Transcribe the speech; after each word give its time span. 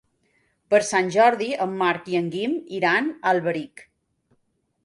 Per 0.73 0.79
Sant 0.87 1.11
Jordi 1.15 1.49
en 1.67 1.77
Marc 1.83 2.09
i 2.13 2.19
en 2.21 2.31
Guim 2.37 2.57
iran 2.79 3.13
a 3.15 3.31
Alberic. 3.37 3.85